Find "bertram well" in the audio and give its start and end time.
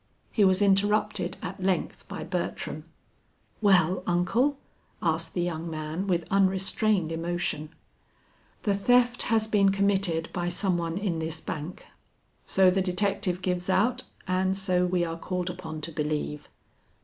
2.23-4.01